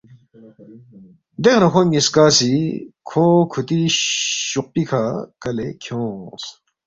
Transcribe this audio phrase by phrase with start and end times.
[1.43, 2.53] دیکھہ نہ کھونگ نِ٘یسکا سی
[3.09, 3.81] کھو کھُوتی
[4.49, 5.01] شوقپی کھہ
[5.41, 6.43] کلے کھیونگس